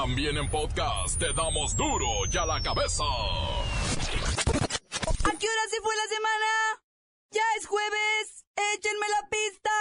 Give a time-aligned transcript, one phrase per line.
[0.00, 3.02] También en podcast te damos duro y a la cabeza.
[3.02, 3.64] ¿A
[5.40, 6.46] qué hora se fue la semana?
[7.32, 8.44] Ya es jueves.
[8.76, 9.72] Échenme la pista.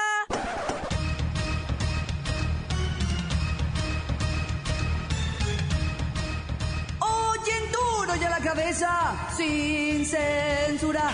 [7.00, 9.30] Oyen duro y a la cabeza.
[9.38, 11.12] Sin censura.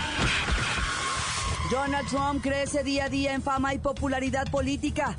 [1.70, 5.14] Donald Trump crece día a día en fama y popularidad política.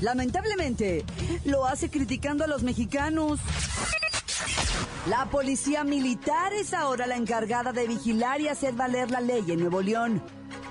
[0.00, 1.04] Lamentablemente,
[1.44, 3.40] lo hace criticando a los mexicanos.
[5.08, 9.60] La policía militar es ahora la encargada de vigilar y hacer valer la ley en
[9.60, 10.22] Nuevo León.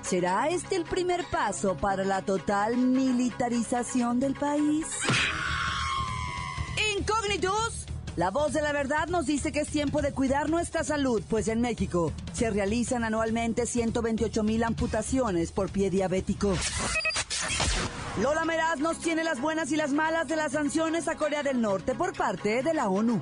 [0.02, 4.86] ¿Será este el primer paso para la total militarización del país?
[6.96, 7.86] Incógnitos.
[8.14, 11.48] La voz de la verdad nos dice que es tiempo de cuidar nuestra salud, pues
[11.48, 16.54] en México se realizan anualmente 128 mil amputaciones por pie diabético.
[18.22, 21.60] Lola Meraz nos tiene las buenas y las malas de las sanciones a Corea del
[21.60, 23.20] Norte por parte de la ONU.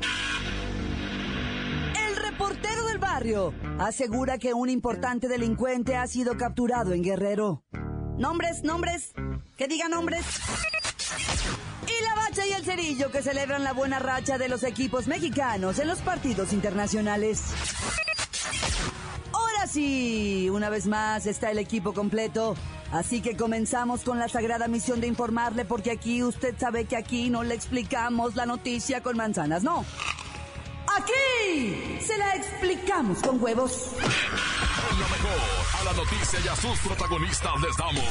[2.09, 7.65] El reportero del barrio asegura que un importante delincuente ha sido capturado en Guerrero.
[8.19, 9.13] Nombres, nombres,
[9.57, 10.25] que digan nombres.
[11.89, 15.81] Y la bacha y el cerillo que celebran la buena racha de los equipos mexicanos
[15.81, 17.43] en los partidos internacionales.
[19.75, 22.55] Sí, una vez más está el equipo completo.
[22.93, 27.29] Así que comenzamos con la sagrada misión de informarle porque aquí usted sabe que aquí
[27.29, 29.85] no le explicamos la noticia con manzanas, no.
[30.97, 33.97] Aquí se la explicamos con huevos.
[34.99, 35.41] Lo mejor,
[35.81, 38.05] a la noticia y a sus protagonistas les damos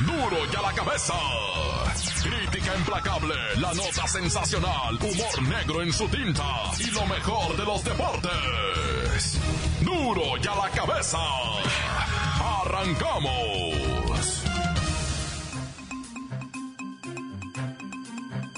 [0.00, 1.14] duro y a la cabeza.
[2.22, 7.82] Crítica implacable, la nota sensacional, humor negro en su tinta y lo mejor de los
[7.84, 9.40] deportes.
[9.80, 11.18] Duro y a la cabeza.
[12.62, 14.44] Arrancamos.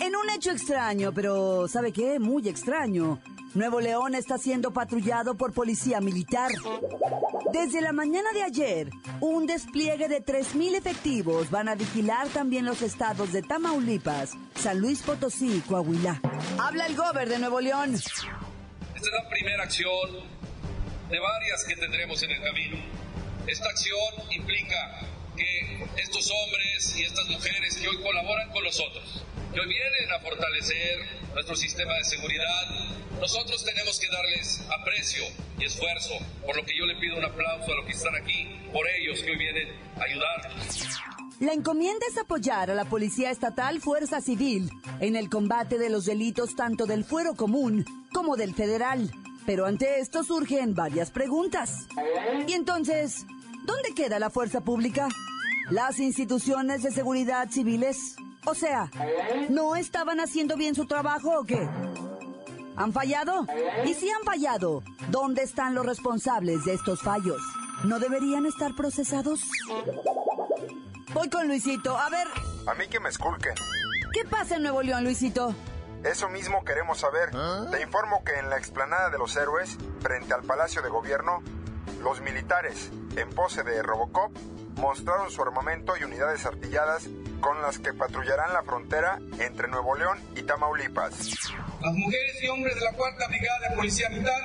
[0.01, 2.19] En un hecho extraño, pero ¿sabe qué?
[2.19, 3.21] Muy extraño.
[3.55, 6.51] Nuevo León está siendo patrullado por policía militar.
[7.53, 8.91] Desde la mañana de ayer,
[9.21, 15.03] un despliegue de 3.000 efectivos van a vigilar también los estados de Tamaulipas, San Luis
[15.03, 16.21] Potosí y Coahuila.
[16.59, 17.95] Habla el gober de Nuevo León.
[17.95, 18.11] Esta
[18.97, 20.11] es la primera acción
[21.09, 22.77] de varias que tendremos en el camino.
[23.47, 25.01] Esta acción implica
[25.37, 30.21] que estos hombres y estas mujeres que hoy colaboran con nosotros, que hoy vienen a
[30.21, 30.99] fortalecer
[31.35, 35.25] nuestro sistema de seguridad, nosotros tenemos que darles aprecio
[35.59, 36.15] y esfuerzo,
[36.45, 39.23] por lo que yo le pido un aplauso a los que están aquí, por ellos
[39.23, 40.99] que hoy vienen a ayudarnos.
[41.41, 44.71] La encomienda es apoyar a la Policía Estatal Fuerza Civil
[45.01, 49.11] en el combate de los delitos tanto del fuero común como del federal.
[49.47, 51.87] Pero ante esto surgen varias preguntas.
[52.47, 53.25] Y entonces,
[53.65, 55.09] ¿dónde queda la fuerza pública?
[55.71, 58.17] ¿Las instituciones de seguridad civiles?
[58.47, 58.91] O sea,
[59.49, 61.69] ¿no estaban haciendo bien su trabajo o qué?
[62.77, 63.47] ¿Han fallado?
[63.85, 67.41] Y si han fallado, ¿dónde están los responsables de estos fallos?
[67.85, 69.41] ¿No deberían estar procesados?
[71.13, 71.97] Voy con Luisito.
[71.97, 72.27] A ver,
[72.67, 73.55] A mí que me esculquen.
[74.13, 75.55] ¿qué pasa en Nuevo León, Luisito?
[76.05, 77.31] Eso mismo queremos saber.
[77.71, 81.43] Te informo que en la explanada de los héroes, frente al Palacio de Gobierno,
[82.03, 84.31] los militares, en pose de Robocop,
[84.77, 87.09] mostraron su armamento y unidades artilladas
[87.41, 91.31] con las que patrullarán la frontera entre Nuevo León y Tamaulipas.
[91.81, 94.43] Las mujeres y hombres de la Cuarta Brigada de Policía Militar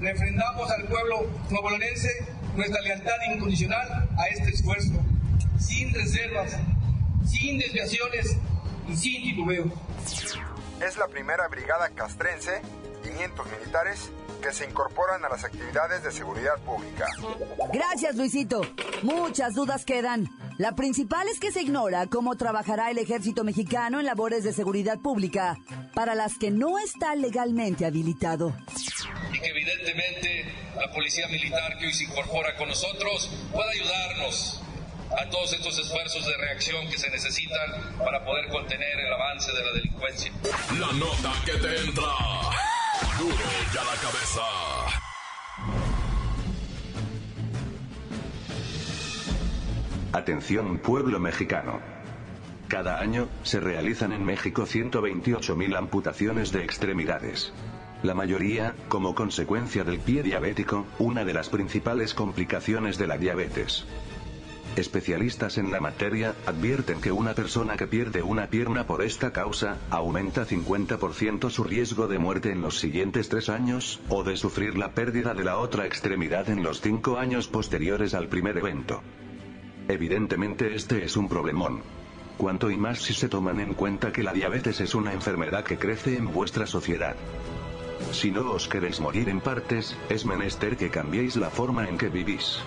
[0.00, 2.10] refrendamos al pueblo nuevolonense
[2.54, 4.94] nuestra lealtad incondicional a este esfuerzo,
[5.58, 6.56] sin reservas,
[7.26, 8.36] sin desviaciones
[8.88, 9.64] y sin titubeo.
[10.80, 12.60] Es la primera brigada castrense,
[13.02, 14.10] 500 militares,
[14.42, 17.06] que se incorporan a las actividades de seguridad pública.
[17.72, 18.60] Gracias, Luisito.
[19.02, 20.28] Muchas dudas quedan.
[20.58, 24.98] La principal es que se ignora cómo trabajará el ejército mexicano en labores de seguridad
[24.98, 25.58] pública,
[25.94, 28.56] para las que no está legalmente habilitado.
[29.32, 34.62] Y que evidentemente la Policía Militar que hoy se incorpora con nosotros pueda ayudarnos
[35.20, 39.62] a todos estos esfuerzos de reacción que se necesitan para poder contener el avance de
[39.62, 40.32] la delincuencia.
[40.80, 42.12] La nota que te entra.
[43.18, 43.34] Duro
[43.74, 44.85] y a la cabeza.
[50.16, 51.78] Atención pueblo mexicano.
[52.68, 57.52] Cada año, se realizan en México 128.000 amputaciones de extremidades.
[58.02, 63.84] La mayoría, como consecuencia del pie diabético, una de las principales complicaciones de la diabetes.
[64.76, 69.76] Especialistas en la materia advierten que una persona que pierde una pierna por esta causa,
[69.90, 74.92] aumenta 50% su riesgo de muerte en los siguientes tres años, o de sufrir la
[74.92, 79.02] pérdida de la otra extremidad en los cinco años posteriores al primer evento.
[79.88, 81.82] Evidentemente este es un problemón.
[82.36, 85.78] cuanto y más si se toman en cuenta que la diabetes es una enfermedad que
[85.78, 87.16] crece en vuestra sociedad.
[88.12, 92.08] Si no os queréis morir en partes, es menester que cambiéis la forma en que
[92.08, 92.58] vivís.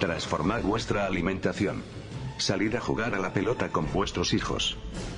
[0.00, 1.82] Transformad vuestra alimentación.
[2.36, 4.76] Salid a jugar a la pelota con vuestros hijos.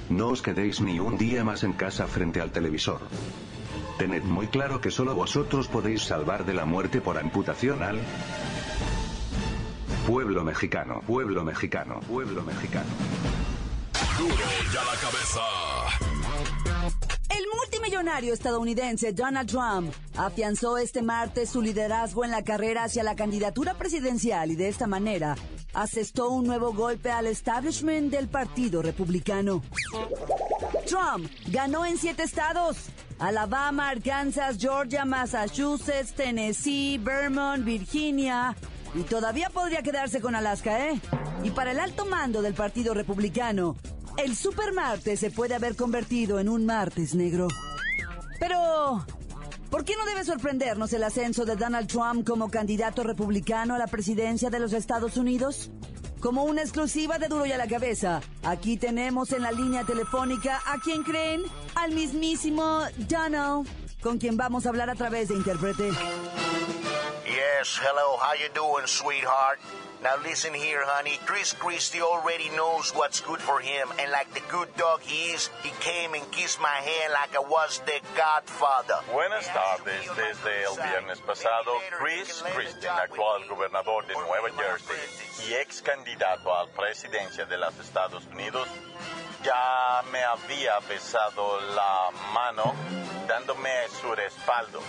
[0.08, 3.00] No os quedéis ni un día más en casa frente al televisor.
[3.98, 7.98] Tened muy claro que solo vosotros podéis salvar de la muerte por amputación al
[10.08, 12.88] pueblo mexicano, pueblo mexicano, pueblo mexicano.
[14.16, 14.34] Duro
[14.72, 15.40] ya la cabeza.
[17.28, 23.16] El multimillonario estadounidense Donald Trump afianzó este martes su liderazgo en la carrera hacia la
[23.16, 25.36] candidatura presidencial y de esta manera
[25.74, 29.62] asestó un nuevo golpe al establishment del Partido Republicano.
[30.86, 32.86] Trump ganó en siete estados.
[33.18, 38.56] Alabama, Arkansas, Georgia, Massachusetts, Tennessee, Vermont, Virginia.
[38.94, 41.00] Y todavía podría quedarse con Alaska, ¿eh?
[41.44, 43.76] Y para el alto mando del Partido Republicano,
[44.16, 47.48] el supermartes se puede haber convertido en un martes negro.
[48.40, 49.06] Pero,
[49.70, 53.86] ¿por qué no debe sorprendernos el ascenso de Donald Trump como candidato republicano a la
[53.86, 55.70] presidencia de los Estados Unidos?
[56.20, 60.60] Como una exclusiva de Duro y a la Cabeza, aquí tenemos en la línea telefónica
[60.66, 61.42] a quien creen,
[61.76, 63.68] al mismísimo Donald,
[64.02, 65.90] con quien vamos a hablar a través de intérprete.
[67.58, 69.58] Yes, hello, how you doing, sweetheart?
[70.00, 71.18] Now listen here, honey.
[71.26, 75.50] Chris Christie already knows what's good for him, and like the good dog he is,
[75.66, 79.02] he came and kissed my hand like I was the godfather.
[79.10, 80.06] Buenas tardes.
[80.14, 86.62] Desde el viernes pasado, Chris Christie, actual gobernador de Nueva Jersey y ex candidato a
[86.62, 88.68] la presidencia de los Estados Unidos,
[89.42, 92.72] ya me había besado la mano
[93.26, 94.80] dándome su respaldo.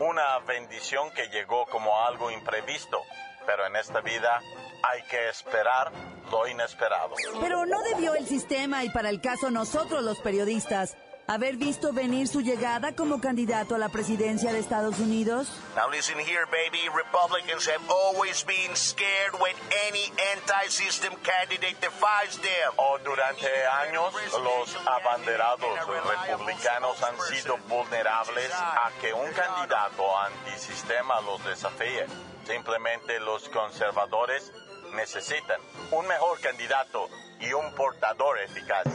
[0.00, 3.02] Una bendición que llegó como algo imprevisto,
[3.46, 4.40] pero en esta vida
[4.82, 5.90] hay que esperar
[6.30, 7.14] lo inesperado.
[7.40, 10.96] Pero no debió el sistema y para el caso nosotros los periodistas
[11.28, 15.48] haber visto venir su llegada como candidato a la presidencia de Estados Unidos.
[15.76, 16.88] Now listen here, baby.
[16.88, 19.54] Republicans have always been scared when
[19.88, 22.72] any anti-system candidate defies them.
[22.76, 23.46] O durante
[23.86, 32.06] años, los abanderados republicanos han sido vulnerables a que un candidato antisistema los desafíe.
[32.46, 34.50] Simplemente los conservadores
[34.94, 35.60] necesitan
[35.90, 38.86] un mejor candidato y un portador eficaz.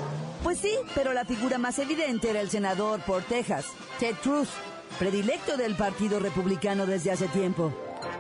[0.44, 3.66] Pues sí, pero la figura más evidente era el senador por Texas,
[3.98, 4.50] Ted Cruz,
[5.00, 7.72] predilecto del Partido Republicano desde hace tiempo.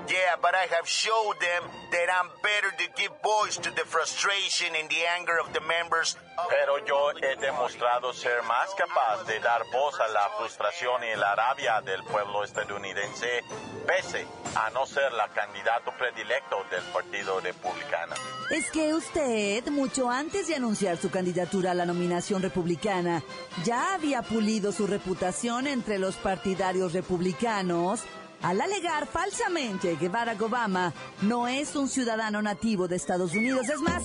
[0.07, 4.75] Yeah, but I have showed them that I'm better to give voice to the frustration
[4.79, 6.17] and the anger of the members.
[6.49, 11.35] Pero yo he demostrado ser más capaz de dar voz a la frustración y la
[11.35, 13.43] rabia del pueblo estadounidense,
[13.85, 14.25] pese
[14.55, 18.15] a no ser la candidato predilecto del Partido Republicano.
[18.51, 23.23] Es que usted, mucho antes de anunciar su candidatura a la nominación republicana,
[23.63, 28.01] ya había pulido su reputación entre los partidarios republicanos
[28.41, 33.69] al alegar falsamente que Barack Obama no es un ciudadano nativo de Estados Unidos.
[33.69, 34.03] Es más,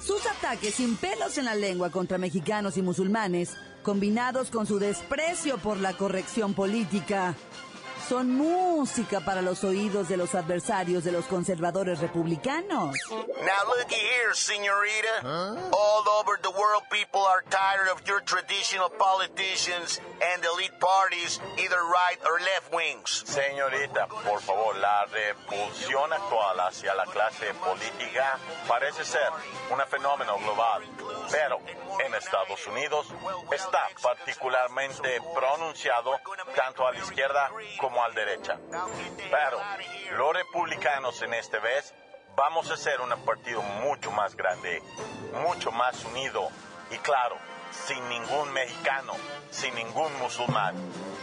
[0.00, 5.58] sus ataques sin pelos en la lengua contra mexicanos y musulmanes, combinados con su desprecio
[5.58, 7.36] por la corrección política,
[8.08, 12.94] son música para los oídos de los adversarios de los conservadores republicanos.
[13.10, 15.70] Now looky here, senorita.
[15.72, 20.00] All over the world, people are tired of your traditional politicians
[20.34, 23.24] and elite parties, either right or left wings.
[23.26, 29.30] Señorita, por favor, la repulsión actual hacia la clase política parece ser
[29.70, 30.82] un fenómeno global,
[31.30, 31.60] pero
[32.04, 33.06] en Estados Unidos
[33.52, 36.20] está particularmente pronunciado
[36.54, 38.58] tanto a la izquierda como a la derecha.
[39.30, 39.60] Pero
[40.16, 41.94] los republicanos en esta vez
[42.36, 44.82] vamos a ser un partido mucho más grande,
[45.32, 46.48] mucho más unido
[46.90, 47.36] y claro,
[47.86, 49.14] sin ningún mexicano,
[49.50, 50.74] sin ningún musulmán.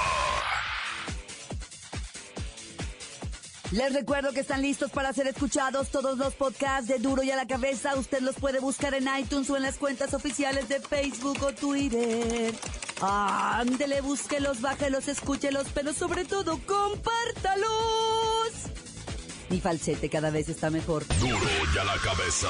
[3.72, 7.36] Les recuerdo que están listos para ser escuchados todos los podcasts de Duro y a
[7.36, 7.96] la Cabeza.
[7.98, 12.56] Usted los puede buscar en iTunes o en las cuentas oficiales de Facebook o Twitter.
[13.02, 17.68] Ándele, búsquelos, bájelos, escúchelos, pero sobre todo, compártalos.
[19.50, 21.06] Mi falsete cada vez está mejor.
[21.20, 21.38] Duro
[21.76, 22.48] y a la cabeza.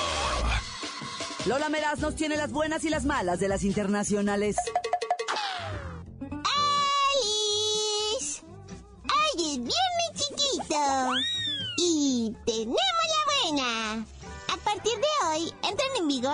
[1.47, 4.55] Lola Meraz nos tiene las buenas y las malas de las internacionales.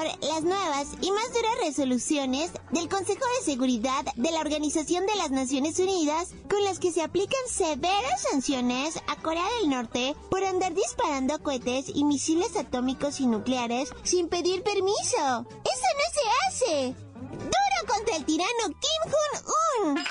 [0.04, 5.16] Vigor las nuevas y más duras resoluciones del Consejo de Seguridad de la Organización de
[5.16, 10.44] las Naciones Unidas con las que se aplican severas sanciones a Corea del Norte por
[10.44, 15.46] andar disparando cohetes y misiles atómicos y nucleares sin pedir permiso.
[15.64, 16.96] ¡Eso no se hace!
[17.30, 20.04] ¡Duro contra el tirano Kim Jong-un!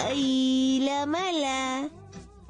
[0.00, 1.88] Ay, la mala.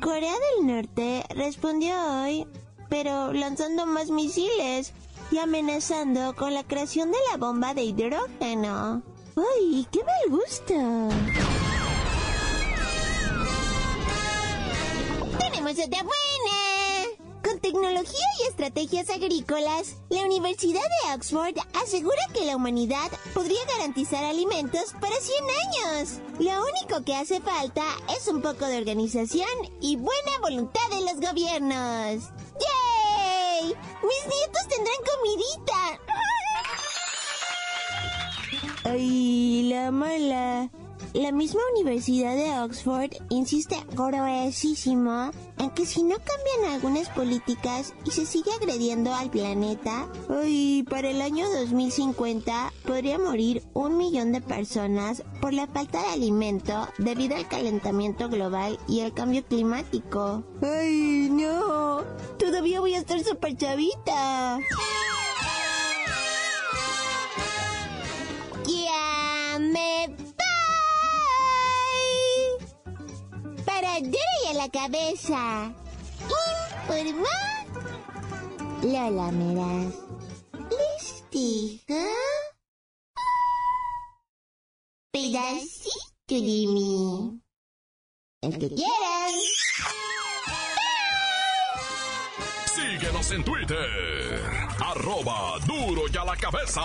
[0.00, 2.46] Corea del Norte respondió hoy,
[2.90, 4.92] pero lanzando más misiles
[5.30, 9.02] y amenazando con la creación de la bomba de hidrógeno.
[9.36, 10.74] ¡Ay, qué mal gusto!
[15.38, 16.64] ¡Tenemos otra buena!
[17.42, 24.24] Con tecnología y estrategias agrícolas, la Universidad de Oxford asegura que la humanidad podría garantizar
[24.24, 26.20] alimentos para 100 años.
[26.38, 27.84] Lo único que hace falta
[28.16, 29.48] es un poco de organización
[29.80, 32.30] y buena voluntad de los gobiernos.
[32.54, 32.93] ¡Yay!
[33.68, 35.80] ¡Mis nietos tendrán comidita!
[38.84, 40.70] ¡Ay, la mala!
[41.14, 48.10] La misma Universidad de Oxford insiste gruesísimo en que si no cambian algunas políticas y
[48.10, 54.40] se sigue agrediendo al planeta, ay, para el año 2050 podría morir un millón de
[54.40, 60.42] personas por la falta de alimento debido al calentamiento global y el cambio climático.
[60.62, 62.02] ¡Ay, no!
[62.40, 64.58] Todavía voy a estar súper chavita.
[68.66, 70.23] ¡Ya me
[74.00, 75.72] duro y a la cabeza.
[76.82, 77.28] Informa
[78.82, 79.94] Lola Meraz.
[80.70, 82.04] ¿Listija?
[85.12, 85.94] Pedacito
[86.28, 87.40] de mí.
[88.42, 89.34] El que quieran.
[92.74, 94.40] Síguenos en Twitter,
[94.80, 96.82] arroba duro y a la cabeza.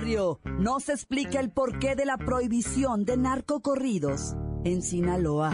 [0.00, 5.52] Barrio nos explica el porqué de la prohibición de narcocorridos en Sinaloa.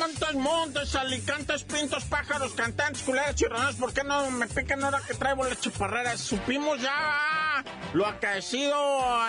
[0.00, 5.14] Montes, montes, alicantes, pintos, pájaros, cantantes, culeras, chirrones, ¿por qué no me pican ahora que
[5.14, 6.20] traigo las chaparreras?
[6.20, 8.76] Supimos ya lo acaecido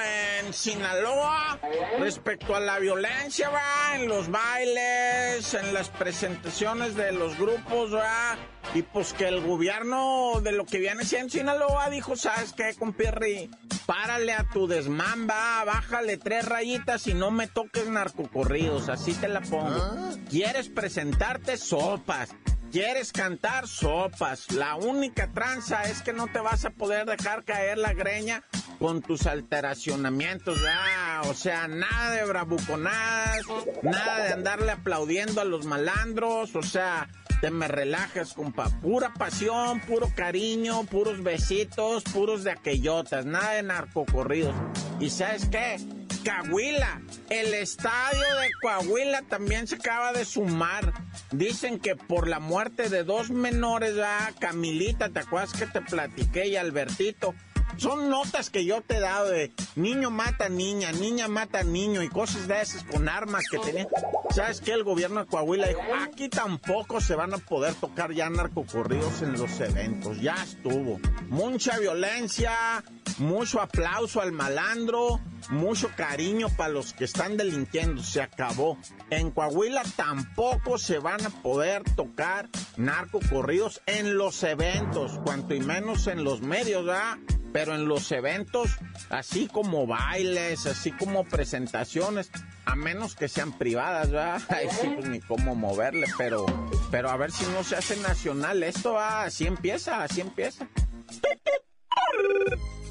[0.01, 1.59] en Sinaloa
[1.99, 8.37] respecto a la violencia, va, en los bailes, en las presentaciones de los grupos, va,
[8.73, 13.49] y pues que el gobierno de lo que viene siendo Sinaloa dijo, ¿sabes qué, compirri?
[13.85, 19.27] Párale a tu desmán, va, bájale tres rayitas y no me toques narcocorridos, así te
[19.27, 19.95] la pongo.
[20.29, 21.57] ¿Quieres presentarte?
[21.57, 22.29] Sopas.
[22.71, 23.67] ¿Quieres cantar?
[23.67, 24.51] Sopas.
[24.51, 28.43] La única tranza es que no te vas a poder dejar caer la greña
[28.79, 31.21] con tus alteracionamientos, ya.
[31.25, 33.41] O sea, nada de bravuconadas,
[33.81, 37.09] nada de andarle aplaudiendo a los malandros, o sea,
[37.41, 38.69] te me relajas, compa.
[38.81, 44.55] Pura pasión, puro cariño, puros besitos, puros de aquellotas, nada de narcocorridos.
[44.99, 45.77] ¿Y sabes qué?
[46.23, 50.91] Cahuila, el estadio de Coahuila también se acaba de sumar.
[51.31, 56.47] Dicen que por la muerte de dos menores, ya Camilita, ¿te acuerdas que te platiqué?
[56.47, 57.35] Y Albertito.
[57.77, 62.09] Son notas que yo te he dado de niño mata niña, niña mata niño y
[62.09, 63.87] cosas de esas con armas que tenían.
[64.29, 64.71] ¿Sabes qué?
[64.71, 69.33] El gobierno de Coahuila dijo, aquí tampoco se van a poder tocar ya narcocorridos en
[69.33, 70.21] los eventos.
[70.21, 70.99] Ya estuvo.
[71.29, 72.83] Mucha violencia,
[73.17, 78.03] mucho aplauso al malandro, mucho cariño para los que están delinquiendo.
[78.03, 78.77] Se acabó.
[79.09, 86.07] En Coahuila tampoco se van a poder tocar narcocorridos en los eventos, cuanto y menos
[86.07, 87.17] en los medios, ¿verdad?
[87.55, 88.69] Pero en los eventos,
[89.09, 92.29] así como bailes, así como presentaciones,
[92.65, 94.41] a menos que sean privadas, ¿verdad?
[94.49, 96.45] Ahí sí, pues ni cómo moverle, pero,
[96.91, 98.61] pero a ver si no se hace nacional.
[98.61, 100.67] Esto, así empieza, así empieza.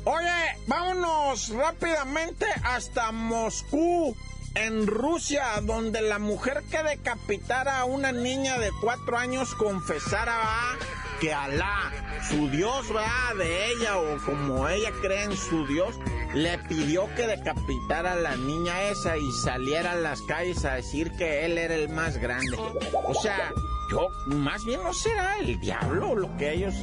[0.04, 4.16] Oye, vámonos rápidamente hasta Moscú,
[4.54, 11.03] en Rusia, donde la mujer que decapitara a una niña de cuatro años confesara ¿va?
[11.24, 11.90] Que Alá,
[12.28, 15.98] su Dios, va de ella o como ella cree en su Dios,
[16.34, 21.12] le pidió que decapitara a la niña esa y saliera a las calles a decir
[21.12, 22.58] que él era el más grande.
[23.04, 23.54] O sea,
[23.90, 26.74] yo, más bien no será el diablo lo que ellos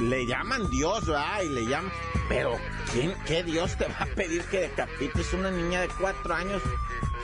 [0.00, 1.42] le llaman Dios, ¿verdad?
[1.42, 1.92] Y le llaman.
[2.28, 2.56] Pero,
[2.92, 6.62] ¿quién, ¿qué Dios te va a pedir que decapites una niña de cuatro años?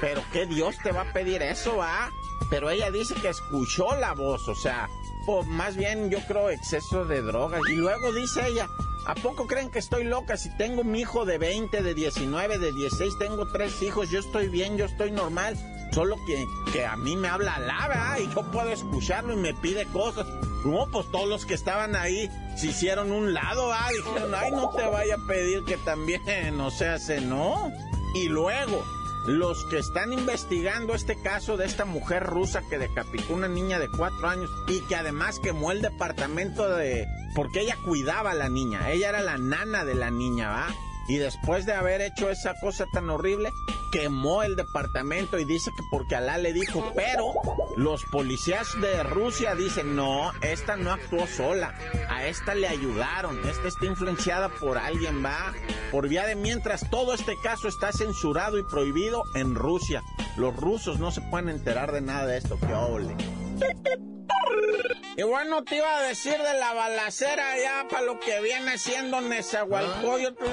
[0.01, 2.11] Pero, ¿qué Dios te va a pedir eso, va?
[2.51, 4.89] Pero ella dice que escuchó la voz, o sea,
[5.29, 7.61] o más bien yo creo exceso de drogas.
[7.69, 8.69] Y luego dice ella,
[9.09, 10.37] ¿A poco creen que estoy loca?
[10.37, 14.49] Si tengo mi hijo de 20, de 19, de 16, tengo tres hijos, yo estoy
[14.49, 15.57] bien, yo estoy normal.
[15.93, 19.87] Solo que, que a mí me habla lava y yo puedo escucharlo y me pide
[19.87, 20.27] cosas.
[20.67, 23.89] No, pues todos los que estaban ahí se hicieron un lado, ¿ah?
[23.91, 26.21] Dijeron, ay, no te vaya a pedir que también
[26.59, 27.73] no se hace, no.
[28.15, 28.85] Y luego,
[29.29, 33.91] los que están investigando este caso de esta mujer rusa que decapitó una niña de
[33.91, 37.07] cuatro años y que además quemó el departamento de...
[37.35, 40.67] porque ella cuidaba a la niña, ella era la nana de la niña, ¿va?
[41.09, 43.51] Y después de haber hecho esa cosa tan horrible,
[43.91, 47.33] quemó el departamento y dice que porque Alá le dijo, pero
[47.77, 51.75] los policías de Rusia dicen, no, esta no actuó sola,
[52.09, 55.53] a esta le ayudaron, esta está influenciada por alguien, va,
[55.91, 60.03] por vía de mientras todo este caso está censurado y prohibido en Rusia.
[60.37, 63.48] Los rusos no se pueden enterar de nada de esto, que ole.
[65.17, 69.21] Y bueno, te iba a decir de la balacera ya para lo que viene siendo
[69.21, 70.45] Nezahualcóyotl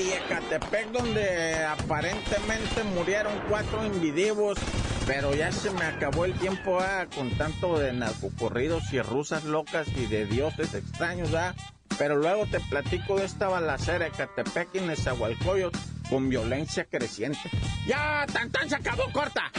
[0.00, 4.58] y Ecatepec, donde aparentemente murieron cuatro individuos.
[5.06, 6.80] Pero ya se me acabó el tiempo
[7.14, 11.32] con tanto de narcocorridos y rusas locas y de dioses extraños.
[11.34, 11.54] ¿ah?
[11.96, 15.78] Pero luego te platico de esta balacera Ecatepec y Nezahualcóyotl
[16.10, 17.50] con violencia creciente.
[17.86, 19.50] Ya, tan tan se acabó, corta.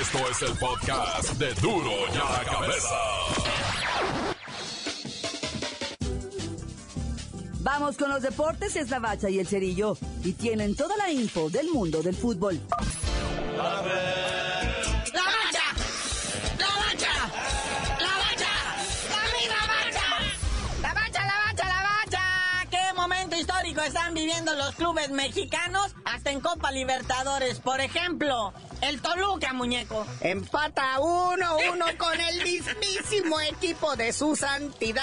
[0.00, 2.96] Esto es el podcast de Duro ya la cabeza.
[7.62, 9.96] Vamos con los deportes, es la bacha y el cerillo.
[10.24, 12.58] Y tienen toda la info del mundo del fútbol.
[13.56, 13.82] ¡La
[23.40, 25.94] histórico están viviendo los clubes mexicanos?
[26.04, 28.52] Hasta en Copa Libertadores, por ejemplo.
[28.82, 30.06] El Toluca, muñeco.
[30.20, 35.02] Empata uno, uno con el mismísimo equipo de su santidad.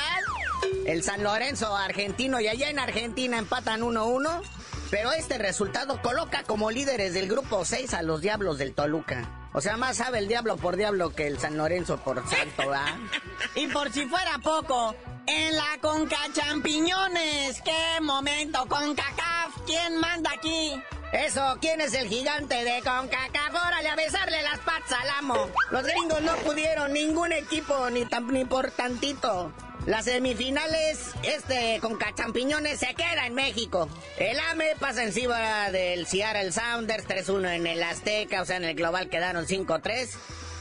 [0.86, 4.42] El San Lorenzo argentino y allá en Argentina empatan 1-1.
[4.90, 9.50] Pero este resultado coloca como líderes del grupo 6 a los Diablos del Toluca.
[9.54, 12.96] O sea, más sabe el diablo por diablo que el San Lorenzo por santo, ¿verdad?
[13.56, 14.96] y por si fuera poco,
[15.26, 17.62] en la Conca Champiñones.
[17.64, 18.66] ¡Qué momento!
[18.68, 20.82] CONCACAF, ¿quién manda aquí?
[21.14, 23.56] Eso, ¿quién es el gigante de CONCACAF?
[23.68, 25.50] Órale a besarle las patas al amo.
[25.72, 28.44] Los gringos no pudieron, ningún equipo, ni, tan, ni
[28.76, 29.54] tantito.
[29.86, 33.88] Las semifinales, este con Cachampiñones se queda en México.
[34.18, 38.76] El AME pasa encima del Seattle Sounders 3-1 en el Azteca, o sea, en el
[38.76, 40.10] global quedaron 5-3.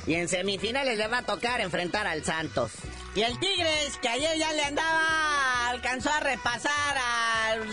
[0.07, 2.71] Y en semifinales le va a tocar enfrentar al Santos.
[3.17, 6.99] Y el Tigres, que ayer ya le andaba, alcanzó a repasar
[7.49, 7.67] al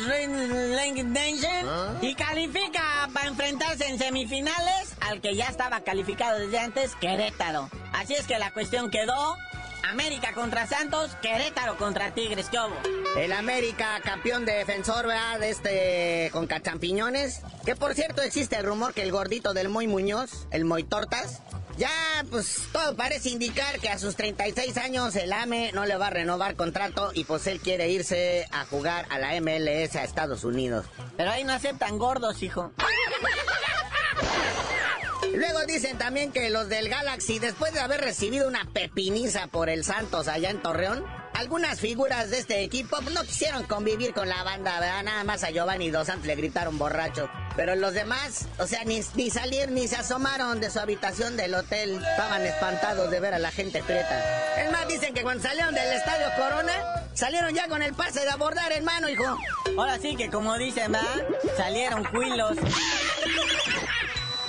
[1.12, 1.93] Nation ¿Ah?
[2.01, 7.69] y califica para enfrentarse en semifinales al que ya estaba calificado desde antes, Querétaro.
[7.91, 9.36] Así es que la cuestión quedó
[9.84, 12.76] América contra Santos, Querétaro contra Tigres, ¿qué hubo?
[13.17, 15.39] El América, campeón de defensor, ¿verdad?
[15.39, 17.41] De este, con cachampiñones.
[17.65, 21.41] Que por cierto existe el rumor que el gordito del Moy Muñoz, el Moy Tortas,
[21.78, 21.89] ya,
[22.30, 26.12] pues todo parece indicar que a sus 36 años el AME no le va a
[26.12, 30.86] renovar contrato y pues él quiere irse a jugar a la MLS a Estados Unidos.
[31.17, 32.72] Pero ahí no aceptan gordos, hijo.
[35.34, 39.84] Luego dicen también que los del Galaxy, después de haber recibido una pepiniza por el
[39.84, 44.80] Santos allá en Torreón, algunas figuras de este equipo no quisieron convivir con la banda,
[44.80, 45.04] ¿verdad?
[45.04, 47.30] Nada más a Giovanni Dos Santos le gritaron borracho.
[47.56, 51.56] Pero los demás, o sea, ni, ni salir ni se asomaron de su habitación del
[51.56, 51.96] hotel.
[51.96, 54.63] Estaban espantados de ver a la gente prieta.
[54.63, 56.74] Es más, dicen que cuando salieron del estadio Corona,
[57.13, 59.38] salieron ya con el pase de abordar, hermano, hijo.
[59.78, 61.28] Ahora sí que como dicen, ¿verdad?
[61.58, 62.58] Salieron cuilos.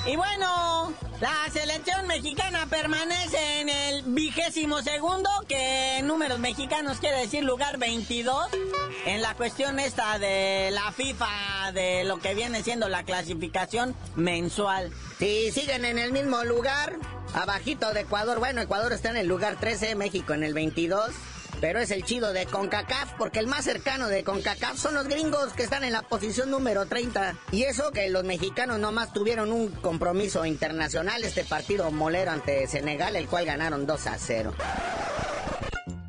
[0.06, 7.42] Y bueno, la selección mexicana permanece en el vigésimo segundo, que números mexicanos quiere decir
[7.42, 8.48] lugar 22,
[9.06, 14.92] en la cuestión esta de la FIFA, de lo que viene siendo la clasificación mensual.
[15.18, 16.96] Sí, siguen en el mismo lugar,
[17.32, 18.38] abajito de Ecuador.
[18.40, 21.12] Bueno, Ecuador está en el lugar 13, México en el 22.
[21.64, 25.54] Pero es el chido de CONCACAF, porque el más cercano de CONCACAF son los gringos
[25.54, 27.36] que están en la posición número 30.
[27.52, 33.16] Y eso que los mexicanos nomás tuvieron un compromiso internacional, este partido molero ante Senegal,
[33.16, 34.54] el cual ganaron 2 a 0.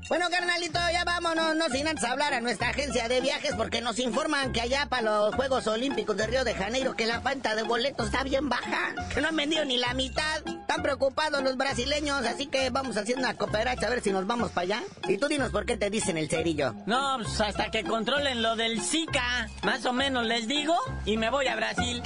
[0.09, 3.97] Bueno, carnalito, ya vámonos, no sin antes hablar a nuestra agencia de viajes porque nos
[3.99, 7.63] informan que allá para los Juegos Olímpicos de Río de Janeiro que la falta de
[7.63, 10.41] boletos está bien baja, que no han vendido ni la mitad.
[10.75, 14.51] Están preocupados los brasileños, así que vamos haciendo una cooperacha a ver si nos vamos
[14.51, 14.83] para allá.
[15.07, 16.73] Y tú dinos por qué te dicen el cerillo.
[16.85, 21.29] No, pues hasta que controlen lo del Zika, más o menos les digo, y me
[21.29, 22.03] voy a Brasil.